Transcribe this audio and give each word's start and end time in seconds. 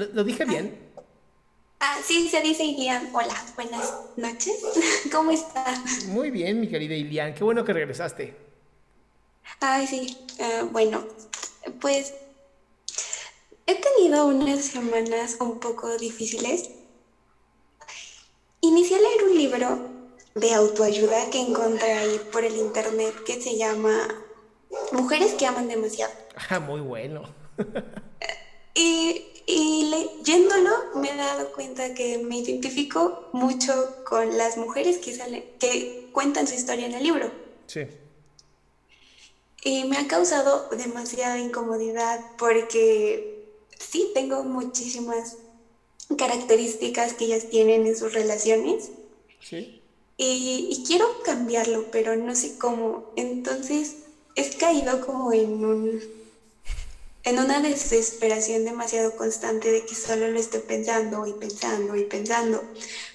¿Lo, 0.00 0.06
lo 0.14 0.24
dije 0.24 0.46
bien? 0.46 0.78
Ah, 1.78 1.98
sí, 2.02 2.26
se 2.30 2.40
dice 2.40 2.64
Ilian. 2.64 3.10
Hola, 3.12 3.34
buenas 3.54 3.92
noches. 4.16 4.56
¿Cómo 5.12 5.30
está? 5.30 5.62
Muy 6.06 6.30
bien, 6.30 6.58
mi 6.58 6.68
querida 6.68 6.94
Ilian. 6.94 7.34
Qué 7.34 7.44
bueno 7.44 7.66
que 7.66 7.74
regresaste. 7.74 8.34
Ay, 9.60 9.86
sí. 9.86 10.16
eh, 10.38 10.62
bueno, 10.72 11.04
pues 11.82 12.14
he 13.66 13.74
tenido 13.74 14.26
unas 14.28 14.64
semanas 14.64 15.36
un 15.38 15.60
poco 15.60 15.94
difíciles. 15.98 16.70
Inicié 18.62 18.96
a 18.96 19.00
leer 19.00 19.24
un 19.24 19.36
libro 19.36 19.88
de 20.34 20.54
autoayuda 20.54 21.28
que 21.28 21.42
encontré 21.42 21.92
ahí 21.92 22.20
por 22.32 22.42
el 22.46 22.56
internet 22.56 23.22
que 23.26 23.38
se 23.42 23.58
llama 23.58 24.08
Mujeres 24.92 25.34
que 25.34 25.44
aman 25.44 25.68
demasiado. 25.68 26.14
Ah, 26.48 26.58
muy 26.58 26.80
bueno. 26.80 27.22
Y, 28.74 29.39
y 29.50 29.84
leyéndolo 29.90 30.70
me 30.94 31.10
he 31.10 31.16
dado 31.16 31.52
cuenta 31.52 31.94
que 31.94 32.18
me 32.18 32.38
identifico 32.38 33.28
mucho 33.32 33.96
con 34.08 34.36
las 34.38 34.56
mujeres 34.56 34.98
que 34.98 35.14
salen, 35.14 35.44
que 35.58 36.08
cuentan 36.12 36.46
su 36.46 36.54
historia 36.54 36.86
en 36.86 36.94
el 36.94 37.02
libro. 37.02 37.30
Sí. 37.66 37.86
Y 39.62 39.84
me 39.84 39.98
ha 39.98 40.06
causado 40.08 40.68
demasiada 40.70 41.38
incomodidad 41.38 42.20
porque 42.38 43.44
sí 43.78 44.10
tengo 44.14 44.42
muchísimas 44.44 45.36
características 46.16 47.14
que 47.14 47.26
ellas 47.26 47.48
tienen 47.50 47.86
en 47.86 47.96
sus 47.96 48.12
relaciones 48.12 48.90
Sí. 49.40 49.80
y, 50.16 50.68
y 50.70 50.84
quiero 50.86 51.06
cambiarlo, 51.24 51.90
pero 51.90 52.16
no 52.16 52.34
sé 52.34 52.58
cómo. 52.58 53.12
Entonces 53.16 53.96
he 54.36 54.48
caído 54.56 55.04
como 55.04 55.32
en 55.32 55.64
un 55.64 56.19
en 57.22 57.38
una 57.38 57.60
desesperación 57.60 58.64
demasiado 58.64 59.16
constante 59.16 59.70
de 59.70 59.84
que 59.84 59.94
solo 59.94 60.28
lo 60.28 60.38
estoy 60.38 60.60
pensando 60.60 61.26
y 61.26 61.32
pensando 61.34 61.96
y 61.96 62.04
pensando, 62.04 62.62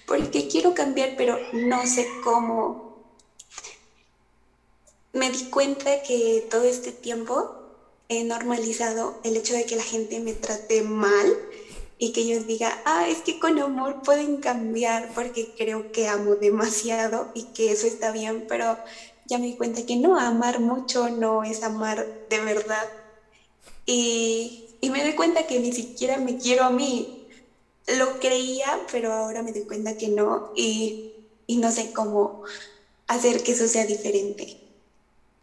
porque 0.05 0.47
quiero 0.47 0.73
cambiar, 0.73 1.15
pero 1.17 1.37
no 1.53 1.85
sé 1.87 2.07
cómo. 2.23 3.03
Me 5.13 5.29
di 5.29 5.45
cuenta 5.45 6.03
que 6.03 6.45
todo 6.51 6.63
este 6.63 6.91
tiempo 6.91 7.55
he 8.09 8.23
normalizado 8.23 9.19
el 9.23 9.37
hecho 9.37 9.53
de 9.53 9.65
que 9.65 9.75
la 9.75 9.83
gente 9.83 10.19
me 10.19 10.33
trate 10.33 10.83
mal 10.83 11.25
y 11.97 12.11
que 12.11 12.27
yo 12.27 12.43
diga, 12.43 12.81
ah, 12.85 13.07
es 13.07 13.19
que 13.19 13.39
con 13.39 13.57
amor 13.57 14.01
pueden 14.03 14.37
cambiar 14.37 15.09
porque 15.15 15.53
creo 15.57 15.91
que 15.91 16.07
amo 16.07 16.35
demasiado 16.35 17.31
y 17.33 17.45
que 17.53 17.71
eso 17.71 17.87
está 17.87 18.11
bien, 18.11 18.45
pero 18.47 18.77
ya 19.25 19.39
me 19.39 19.45
di 19.45 19.55
cuenta 19.55 19.85
que 19.85 19.95
no, 19.95 20.19
amar 20.19 20.59
mucho 20.59 21.09
no 21.09 21.43
es 21.43 21.63
amar 21.63 22.05
de 22.29 22.39
verdad. 22.41 23.04
Y, 23.85 24.77
y 24.81 24.89
me 24.89 25.03
doy 25.03 25.13
cuenta 25.13 25.47
que 25.47 25.59
ni 25.59 25.71
siquiera 25.71 26.17
me 26.17 26.37
quiero 26.37 26.63
a 26.65 26.69
mí. 26.69 27.27
Lo 27.97 28.19
creía, 28.19 28.79
pero 28.91 29.13
ahora 29.13 29.43
me 29.43 29.51
doy 29.53 29.65
cuenta 29.65 29.97
que 29.97 30.07
no 30.07 30.51
y, 30.55 31.13
y 31.47 31.57
no 31.57 31.71
sé 31.71 31.93
cómo 31.93 32.43
hacer 33.07 33.43
que 33.43 33.51
eso 33.51 33.67
sea 33.67 33.85
diferente. 33.85 34.57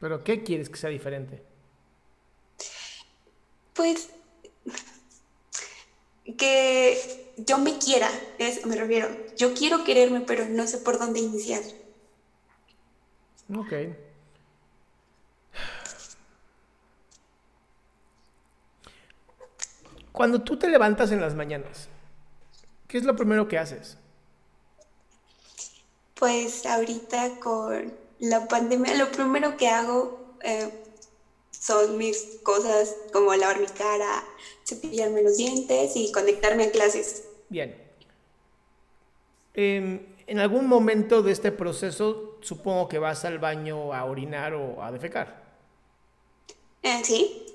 ¿Pero 0.01 0.25
qué 0.25 0.43
quieres 0.43 0.69
que 0.69 0.77
sea 0.77 0.91
diferente? 0.91 1.43
Pues 3.75 4.09
que 6.37 7.35
yo 7.37 7.59
me 7.59 7.79
quiera, 7.79 8.11
es, 8.39 8.65
me 8.67 8.77
refiero. 8.77 9.09
Yo 9.37 9.55
quiero 9.55 9.85
quererme, 9.85 10.21
pero 10.21 10.49
no 10.49 10.67
sé 10.67 10.79
por 10.79 10.99
dónde 10.99 11.21
iniciar. 11.21 11.63
Ok. 13.55 13.73
Cuando 20.13 20.43
tú 20.43 20.59
te 20.59 20.69
levantas 20.69 21.11
en 21.11 21.21
las 21.21 21.35
mañanas, 21.35 21.89
¿qué 22.87 22.99
es 22.99 23.05
lo 23.05 23.17
primero 23.17 23.49
que 23.49 23.59
haces? 23.59 23.97
Pues 26.15 26.67
ahorita 26.67 27.41
con 27.41 27.93
la 28.19 28.47
pandemia, 28.47 28.95
lo 28.95 29.11
primero 29.11 29.57
que 29.57 29.69
hago 29.69 30.37
eh, 30.43 30.71
son 31.51 31.97
mis 31.97 32.39
cosas 32.43 32.95
como 33.13 33.35
lavar 33.35 33.59
mi 33.59 33.67
cara, 33.67 34.23
cepillarme 34.65 35.23
los 35.23 35.37
dientes 35.37 35.97
y 35.97 36.13
conectarme 36.13 36.65
a 36.65 36.71
clases. 36.71 37.25
Bien. 37.49 37.77
Em, 39.55 40.07
en 40.27 40.39
algún 40.39 40.67
momento 40.67 41.23
de 41.23 41.33
este 41.33 41.53
proceso, 41.53 42.39
supongo 42.41 42.89
que 42.89 42.99
vas 42.99 43.25
al 43.25 43.39
baño 43.39 43.93
a 43.93 44.05
orinar 44.05 44.55
o 44.55 44.83
a 44.83 44.93
defecar. 44.93 45.43
Eh, 46.83 47.01
sí, 47.05 47.53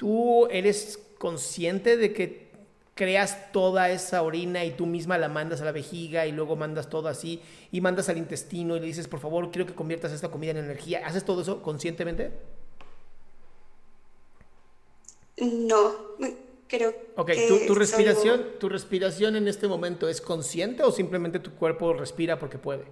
¿Tú 0.00 0.46
eres 0.46 0.98
consciente 1.20 1.98
de 1.98 2.14
que 2.14 2.48
creas 2.94 3.52
toda 3.52 3.90
esa 3.90 4.22
orina 4.22 4.64
y 4.64 4.70
tú 4.70 4.86
misma 4.86 5.18
la 5.18 5.28
mandas 5.28 5.60
a 5.60 5.66
la 5.66 5.72
vejiga 5.72 6.26
y 6.26 6.32
luego 6.32 6.56
mandas 6.56 6.88
todo 6.88 7.08
así 7.08 7.42
y 7.70 7.82
mandas 7.82 8.08
al 8.08 8.16
intestino 8.16 8.74
y 8.74 8.80
le 8.80 8.86
dices, 8.86 9.06
por 9.06 9.20
favor, 9.20 9.50
quiero 9.50 9.66
que 9.66 9.74
conviertas 9.74 10.12
esta 10.12 10.30
comida 10.30 10.52
en 10.52 10.56
energía? 10.56 11.06
¿Haces 11.06 11.24
todo 11.26 11.42
eso 11.42 11.60
conscientemente? 11.60 12.30
no, 15.36 15.94
creo 16.66 16.94
Ok, 17.16 17.32
que 17.32 17.64
¿tu, 17.66 17.74
respiración, 17.74 18.42
¿tu 18.58 18.70
respiración 18.70 19.36
en 19.36 19.46
este 19.46 19.68
momento 19.68 20.08
es 20.08 20.22
consciente 20.22 20.82
o 20.82 20.90
simplemente 20.90 21.38
tu 21.38 21.50
cuerpo 21.52 21.92
respira 21.92 22.38
porque 22.38 22.56
puede? 22.56 22.84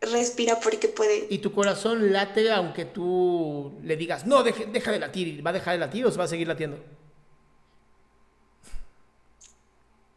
Respira 0.00 0.60
porque 0.60 0.88
puede. 0.88 1.26
Y 1.30 1.38
tu 1.38 1.52
corazón 1.52 2.12
late 2.12 2.50
aunque 2.52 2.84
tú 2.84 3.78
le 3.82 3.96
digas, 3.96 4.26
no, 4.26 4.42
deje- 4.44 4.66
deja 4.66 4.92
de 4.92 4.98
latir, 5.00 5.44
¿va 5.44 5.50
a 5.50 5.52
dejar 5.54 5.74
de 5.74 5.80
latir 5.80 6.06
o 6.06 6.10
se 6.10 6.18
va 6.18 6.24
a 6.24 6.28
seguir 6.28 6.48
latiendo? 6.48 6.78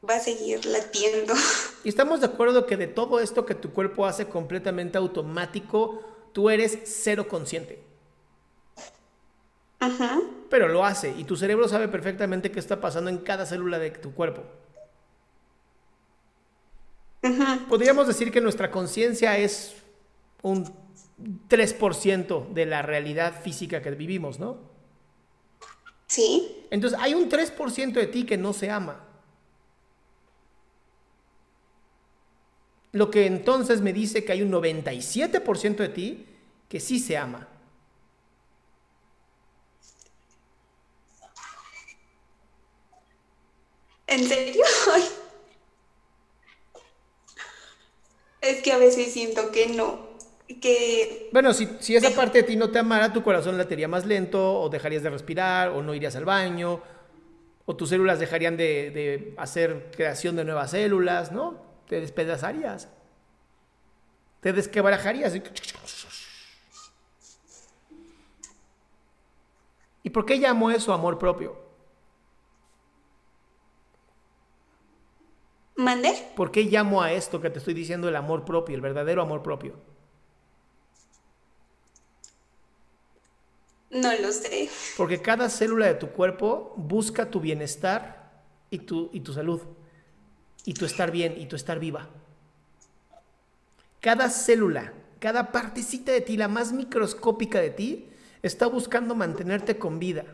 Va 0.07 0.16
a 0.16 0.19
seguir 0.19 0.66
latiendo. 0.66 1.33
Y 1.83 1.89
estamos 1.89 2.22
de 2.22 2.25
acuerdo 2.25 2.66
que 2.66 2.75
de 2.78 2.88
todo 2.88 3.19
esto 3.19 3.45
que 3.45 3.54
tu 3.56 3.72
cuerpo 3.72 4.06
hace 4.06 4.25
completamente 4.28 4.98
automático, 4.98 6.01
tú 6.34 6.50
eres 6.50 6.80
cero 6.86 7.27
consciente. 7.27 7.84
Ajá. 9.80 10.19
Pero 10.50 10.68
lo 10.68 10.86
hace 10.86 11.13
y 11.18 11.24
tu 11.24 11.36
cerebro 11.36 11.68
sabe 11.68 11.88
perfectamente 11.88 12.51
qué 12.51 12.60
está 12.60 12.81
pasando 12.81 13.10
en 13.10 13.19
cada 13.19 13.45
célula 13.45 13.80
de 13.80 13.92
tu 13.92 14.13
cuerpo. 14.13 14.44
Podríamos 17.70 18.08
decir 18.08 18.32
que 18.32 18.42
nuestra 18.42 18.72
conciencia 18.72 19.38
es 19.38 19.76
un 20.42 20.66
3% 21.48 22.52
de 22.52 22.66
la 22.66 22.82
realidad 22.82 23.42
física 23.42 23.82
que 23.82 23.92
vivimos, 23.92 24.40
¿no? 24.40 24.58
Sí, 26.08 26.66
Entonces 26.72 27.00
hay 27.02 27.14
un 27.14 27.30
3% 27.30 27.94
de 27.94 28.08
ti 28.08 28.26
que 28.26 28.38
no 28.38 28.52
se 28.52 28.70
ama. 28.70 29.02
Lo 32.92 33.10
que 33.10 33.26
entonces 33.26 33.82
me 33.82 33.94
dice 33.94 34.26
que 34.26 34.34
hay 34.34 34.42
un 34.42 34.52
97% 34.52 35.78
de 35.78 35.90
ti 35.90 36.26
que 36.68 36.80
sí 36.82 37.00
se 37.00 37.18
ama. 37.18 37.48
¿En 44.08 44.28
serio? 44.28 44.66
Es 48.42 48.62
que 48.62 48.72
a 48.72 48.78
veces 48.78 49.14
siento 49.14 49.52
que 49.52 49.68
no. 49.68 50.12
Que. 50.62 51.30
Bueno, 51.32 51.54
si, 51.54 51.70
si 51.80 51.96
esa 51.96 52.10
parte 52.10 52.40
de 52.40 52.44
ti 52.44 52.56
no 52.58 52.72
te 52.72 52.80
amara, 52.80 53.14
tu 53.14 53.24
corazón 53.24 53.58
latería 53.58 53.88
más 53.88 54.06
lento, 54.06 54.60
o 54.60 54.70
dejarías 54.70 55.04
de 55.04 55.10
respirar, 55.10 55.70
o 55.70 55.82
no 55.82 55.94
irías 55.94 56.16
al 56.16 56.26
baño, 56.26 56.82
o 57.66 57.76
tus 57.76 57.90
células 57.90 58.20
dejarían 58.20 58.58
de, 58.58 58.92
de 58.92 59.34
hacer 59.38 59.92
creación 59.96 60.36
de 60.36 60.44
nuevas 60.44 60.72
células, 60.72 61.32
¿no? 61.32 61.56
Te 61.88 62.02
despedazarías. 62.02 62.90
Te 64.42 64.52
desquebrajarías. 64.52 65.36
¿Y 70.04 70.10
por 70.10 70.26
qué 70.26 70.36
llamo 70.38 70.72
eso 70.72 70.94
amor 70.94 71.18
propio? 71.18 71.71
¿Mande? 75.81 76.13
¿Por 76.36 76.51
qué 76.51 76.63
llamo 76.63 77.01
a 77.01 77.12
esto 77.12 77.42
que 77.42 77.50
te 77.50 77.57
estoy 77.57 77.74
diciendo 77.74 78.07
el 78.07 78.16
amor 78.16 78.45
propio, 78.45 78.75
el 78.75 78.81
verdadero 78.81 79.24
amor 79.24 79.42
propio? 79.42 79.74
No 83.89 84.13
lo 84.22 84.31
sé. 84.31 84.69
Porque 84.95 85.22
cada 85.22 85.50
célula 85.50 85.88
de 85.88 85.95
tu 85.95 86.10
cuerpo 86.10 86.74
busca 86.78 87.31
tu 87.31 87.39
bienestar 87.39 88.31
y 88.69 88.80
tu, 88.80 89.10
y 89.12 89.22
tu 89.22 89.33
salud. 89.33 89.60
Y 90.66 90.75
tu 90.75 90.86
estar 90.86 91.10
bien 91.10 91.33
y 91.38 91.48
tu 91.48 91.56
estar 91.56 91.80
viva. 91.80 92.07
Cada 94.00 94.30
célula, 94.30 94.94
cada 95.19 95.51
partecita 95.51 96.12
de 96.12 96.22
ti, 96.22 96.38
la 96.38 96.48
más 96.48 96.72
microscópica 96.72 97.60
de 97.60 97.72
ti, 97.72 98.10
está 98.44 98.68
buscando 98.68 99.16
mantenerte 99.16 99.80
con 99.80 99.98
vida. 99.98 100.25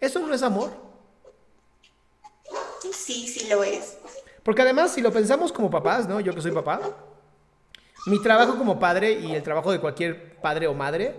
¿Eso 0.00 0.20
no 0.20 0.34
es 0.34 0.42
amor? 0.42 0.87
Sí, 2.92 3.28
sí 3.28 3.48
lo 3.48 3.62
es. 3.64 3.98
Porque 4.42 4.62
además, 4.62 4.92
si 4.92 5.00
lo 5.00 5.12
pensamos 5.12 5.52
como 5.52 5.70
papás, 5.70 6.08
¿no? 6.08 6.20
Yo 6.20 6.34
que 6.34 6.40
soy 6.40 6.52
papá, 6.52 6.80
mi 8.06 8.22
trabajo 8.22 8.56
como 8.56 8.78
padre 8.78 9.12
y 9.12 9.34
el 9.34 9.42
trabajo 9.42 9.72
de 9.72 9.80
cualquier 9.80 10.36
padre 10.40 10.66
o 10.66 10.74
madre 10.74 11.14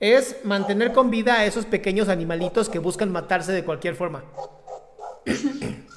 es 0.00 0.44
mantener 0.44 0.92
con 0.92 1.10
vida 1.10 1.34
a 1.34 1.44
esos 1.44 1.66
pequeños 1.66 2.08
animalitos 2.08 2.68
que 2.68 2.78
buscan 2.78 3.12
matarse 3.12 3.52
de 3.52 3.64
cualquier 3.64 3.94
forma. 3.94 4.24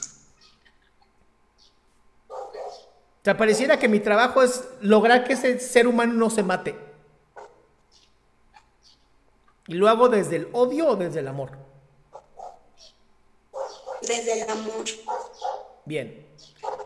O 2.27 3.23
sea, 3.23 3.37
pareciera 3.37 3.79
que 3.79 3.87
mi 3.87 4.01
trabajo 4.01 4.43
es 4.43 4.67
lograr 4.81 5.23
que 5.23 5.31
ese 5.31 5.57
ser 5.57 5.87
humano 5.87 6.11
no 6.11 6.29
se 6.29 6.43
mate. 6.43 6.75
Y 9.67 9.75
lo 9.75 9.87
hago 9.87 10.09
desde 10.09 10.35
el 10.35 10.49
odio 10.51 10.89
o 10.89 10.95
desde 10.97 11.21
el 11.21 11.29
amor. 11.29 11.51
Desde 14.07 14.41
el 14.43 14.49
amor. 14.49 14.85
Bien. 15.85 16.27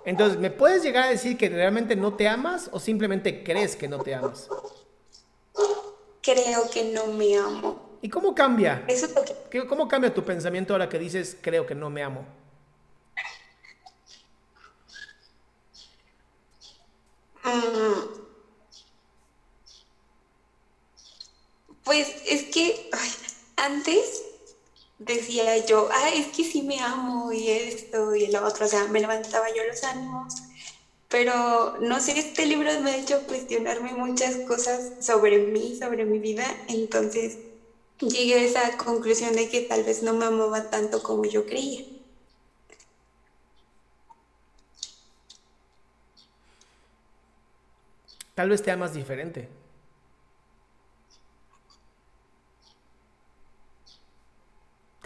Entonces, 0.06 0.40
¿me 0.40 0.50
puedes 0.52 0.84
llegar 0.84 1.04
a 1.06 1.10
decir 1.10 1.38
que 1.38 1.50
realmente 1.50 1.96
no 1.96 2.16
te 2.16 2.28
amas 2.28 2.70
o 2.72 2.80
simplemente 2.80 3.44
crees 3.44 3.76
que 3.76 3.88
no 3.88 4.00
te 4.00 4.16
amas? 4.16 4.50
Creo 6.22 6.70
que 6.70 6.84
no 6.86 7.08
me 7.08 7.36
amo. 7.38 7.98
¿Y 8.02 8.10
cómo 8.10 8.34
cambia? 8.36 8.84
Eso 8.88 9.08
que... 9.24 9.36
¿Qué- 9.50 9.68
¿Cómo 9.68 9.88
cambia 9.88 10.14
tu 10.14 10.24
pensamiento 10.24 10.74
ahora 10.74 10.90
que 10.90 11.00
dices 11.00 11.38
creo 11.42 11.66
que 11.66 11.76
no 11.76 11.90
me 11.90 12.04
amo? 12.04 12.26
Mm. 17.44 18.28
Pues 21.84 22.08
es 22.26 22.44
que 22.54 22.90
ay, 22.92 23.10
antes 23.56 24.24
decía 25.00 25.66
yo, 25.66 25.90
ah, 25.92 26.10
es 26.14 26.28
que 26.28 26.44
sí 26.44 26.64
me 26.64 26.80
amo 26.80 27.32
y 27.32 27.50
esto 27.50 28.16
y 28.16 28.28
lo 28.32 28.46
otro, 28.46 28.66
o 28.66 28.70
sea, 28.70 28.88
me 28.88 29.00
levantaba 29.00 29.48
yo 29.50 29.64
los 29.66 29.84
ánimos, 29.84 30.36
pero 31.10 31.78
no 31.80 32.00
sé, 32.02 32.18
este 32.20 32.46
libro 32.46 32.70
me 32.82 32.92
ha 32.92 32.98
hecho 32.98 33.26
cuestionarme 33.28 33.94
muchas 33.94 34.38
cosas 34.38 34.94
sobre 35.00 35.40
mí, 35.40 35.78
sobre 35.78 36.06
mi 36.06 36.20
vida, 36.20 36.46
entonces 36.68 37.38
llegué 38.00 38.36
a 38.36 38.44
esa 38.44 38.78
conclusión 38.78 39.34
de 39.36 39.50
que 39.50 39.62
tal 39.62 39.84
vez 39.84 40.04
no 40.04 40.14
me 40.14 40.26
amaba 40.26 40.70
tanto 40.70 41.02
como 41.04 41.26
yo 41.26 41.46
creía. 41.46 41.86
Tal 48.36 48.50
vez 48.50 48.62
te 48.62 48.70
amas 48.70 48.94
diferente. 48.94 49.50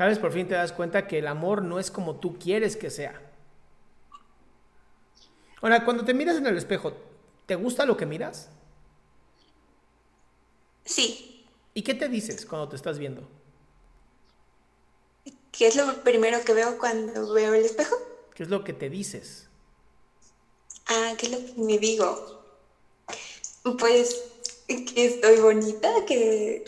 Tal 0.01 0.09
vez 0.09 0.17
por 0.17 0.33
fin 0.33 0.47
te 0.47 0.55
das 0.55 0.71
cuenta 0.71 1.05
que 1.05 1.19
el 1.19 1.27
amor 1.27 1.61
no 1.61 1.77
es 1.77 1.91
como 1.91 2.15
tú 2.15 2.39
quieres 2.39 2.75
que 2.75 2.89
sea. 2.89 3.21
Ahora, 5.61 5.85
cuando 5.85 6.03
te 6.03 6.15
miras 6.15 6.37
en 6.37 6.47
el 6.47 6.57
espejo, 6.57 6.93
¿te 7.45 7.53
gusta 7.53 7.85
lo 7.85 7.95
que 7.95 8.07
miras? 8.07 8.49
Sí, 10.83 11.45
¿Y 11.75 11.83
qué 11.83 11.93
te 11.93 12.09
dices 12.09 12.47
cuando 12.47 12.67
te 12.67 12.77
estás 12.77 12.97
viendo? 12.97 13.29
que 15.51 15.67
es 15.67 15.75
lo 15.75 16.01
primero 16.01 16.43
que 16.43 16.55
veo 16.55 16.79
cuando 16.79 17.31
veo 17.33 17.53
el 17.53 17.63
espejo. 17.63 17.95
¿Qué 18.33 18.41
es 18.41 18.49
lo 18.49 18.63
que 18.63 18.73
te 18.73 18.89
dices? 18.89 19.49
Ah, 20.87 21.13
¿qué 21.15 21.27
es 21.27 21.31
lo 21.31 21.37
que 21.45 21.61
me 21.61 21.77
digo? 21.77 22.43
Pues 23.77 24.19
que 24.67 25.05
estoy 25.05 25.39
bonita, 25.41 25.93
que, 26.07 26.65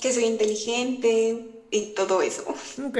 que 0.00 0.12
soy 0.12 0.26
inteligente 0.26 1.55
y 1.70 1.94
todo 1.94 2.22
eso. 2.22 2.44
Ok. 2.82 2.98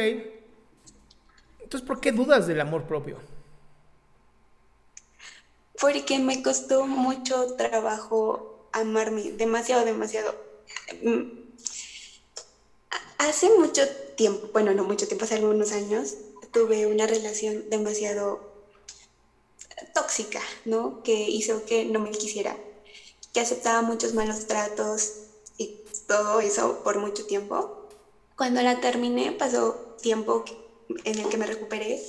Entonces, 1.62 1.86
¿por 1.86 2.00
qué 2.00 2.12
dudas 2.12 2.46
del 2.46 2.60
amor 2.60 2.86
propio? 2.86 3.18
Porque 5.80 6.18
me 6.18 6.42
costó 6.42 6.86
mucho 6.86 7.54
trabajo 7.56 8.68
amarme, 8.72 9.32
demasiado, 9.32 9.84
demasiado. 9.84 10.34
Mm, 11.02 11.22
Hace 13.18 13.50
mucho 13.58 13.82
tiempo, 14.16 14.48
bueno, 14.52 14.72
no 14.72 14.84
mucho 14.84 15.06
tiempo, 15.06 15.24
hace 15.24 15.34
algunos 15.36 15.72
años, 15.72 16.14
tuve 16.52 16.86
una 16.86 17.06
relación 17.06 17.68
demasiado 17.70 18.40
tóxica, 19.94 20.40
¿no? 20.64 21.02
Que 21.02 21.28
hizo 21.28 21.64
que 21.64 21.84
no 21.84 22.00
me 22.00 22.10
quisiera, 22.10 22.56
que 23.32 23.40
aceptaba 23.40 23.82
muchos 23.82 24.14
malos 24.14 24.46
tratos 24.46 25.12
y 25.58 25.78
todo 26.06 26.40
eso 26.40 26.82
por 26.84 26.98
mucho 26.98 27.26
tiempo. 27.26 27.85
Cuando 28.36 28.62
la 28.62 28.80
terminé, 28.80 29.32
pasó 29.32 29.96
tiempo 30.02 30.44
en 31.04 31.18
el 31.18 31.28
que 31.28 31.38
me 31.38 31.46
recuperé 31.46 32.00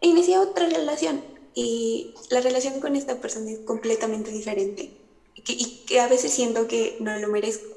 e 0.00 0.06
inicié 0.06 0.38
otra 0.38 0.68
relación. 0.68 1.22
Y 1.54 2.14
la 2.30 2.40
relación 2.40 2.80
con 2.80 2.94
esta 2.94 3.20
persona 3.20 3.50
es 3.50 3.58
completamente 3.60 4.30
diferente. 4.30 4.92
y 5.34 5.84
que 5.86 6.00
a 6.00 6.08
veces 6.08 6.32
siento 6.32 6.68
que 6.68 6.96
no 7.00 7.16
lo 7.18 7.28
merezco. 7.28 7.74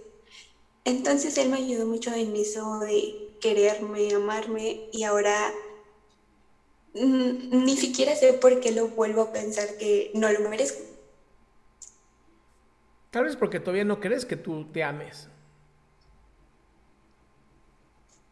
Entonces 0.84 1.38
él 1.38 1.50
me 1.50 1.58
ayudó 1.58 1.86
mucho 1.86 2.14
en 2.14 2.36
eso 2.36 2.80
de 2.80 3.30
quererme, 3.40 4.14
amarme 4.14 4.90
y 4.92 5.04
ahora 5.04 5.54
ni 6.94 7.78
siquiera 7.78 8.16
sé 8.16 8.34
por 8.34 8.60
qué 8.60 8.72
lo 8.72 8.90
vuelvo 8.90 9.22
a 9.22 9.32
pensar 9.32 9.78
que 9.78 10.12
no 10.14 10.32
lo 10.32 10.50
merezco. 10.50 10.82
Tal 13.12 13.26
vez 13.26 13.36
porque 13.36 13.60
todavía 13.60 13.86
no 13.86 14.00
crees 14.00 14.26
que 14.26 14.38
tú 14.38 14.66
te 14.72 14.84
ames. 14.84 15.28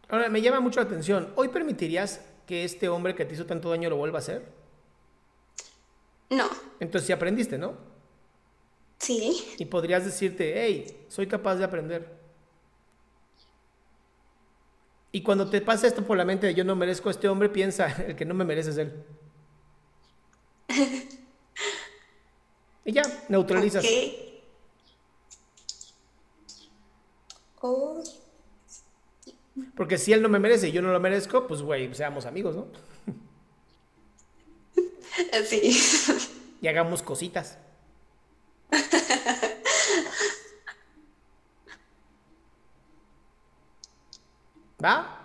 Ahora, 0.10 0.30
me 0.30 0.42
llama 0.42 0.60
mucho 0.60 0.80
la 0.80 0.88
atención. 0.88 1.32
¿Hoy 1.36 1.50
permitirías 1.50 2.22
que 2.48 2.64
este 2.64 2.90
hombre 2.90 3.16
que 3.16 3.26
te 3.26 3.36
hizo 3.36 3.46
tanto 3.46 3.70
daño 3.70 3.90
lo 3.90 3.98
vuelva 3.98 4.18
a 4.20 4.22
hacer? 4.22 4.44
No, 6.32 6.48
Entonces 6.80 7.08
sí 7.08 7.14
aprendiste, 7.14 7.58
¿no? 7.58 7.74
sí, 9.00 9.56
Y 9.58 9.66
podrías 9.66 10.04
decirte, 10.06 10.54
hey, 10.64 11.06
soy 11.10 11.26
capaz 11.28 11.56
de 11.56 11.64
aprender. 11.64 12.20
Y 15.12 15.24
cuando 15.24 15.50
te 15.50 15.62
pasa 15.62 15.88
esto 15.88 16.06
por 16.06 16.18
la 16.18 16.26
mente 16.26 16.48
de 16.48 16.54
yo 16.54 16.64
no 16.64 16.76
merezco 16.76 17.10
a 17.10 17.12
este 17.12 17.28
hombre, 17.28 17.50
piensa, 17.50 17.88
el 18.08 18.16
que 18.16 18.26
no 18.26 18.34
me 18.34 18.46
merece 18.46 18.72
es 18.72 18.78
él. 18.78 19.04
Y 22.86 22.92
ya, 22.94 23.04
neutralizas. 23.28 23.86
ok. 23.86 23.92
Oh, 27.62 28.04
Porque 29.76 29.98
si 29.98 30.14
él 30.14 30.22
no 30.22 30.30
me 30.30 30.40
merece 30.40 30.70
y 30.70 30.72
yo 30.72 30.82
no 30.82 30.92
lo 30.92 31.00
merezco, 31.00 31.48
pues 31.48 31.62
güey, 31.62 31.94
seamos 31.94 32.26
amigos, 32.26 32.56
¿no? 32.56 32.68
sí. 35.46 35.78
Y 36.62 36.68
hagamos 36.68 37.02
cositas. 37.02 37.58
¿Va? 44.84 45.16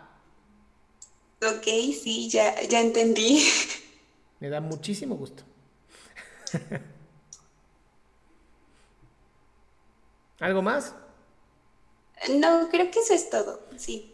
Ok, 1.42 1.64
sí, 2.02 2.28
ya, 2.30 2.62
ya 2.62 2.80
entendí. 2.80 3.46
Me 4.40 4.48
da 4.48 4.60
muchísimo 4.60 5.14
gusto. 5.16 5.44
¿Algo 10.40 10.62
más? 10.62 10.94
No, 12.30 12.68
creo 12.70 12.90
que 12.90 13.00
eso 13.00 13.14
es 13.14 13.30
todo, 13.30 13.66
sí. 13.76 14.13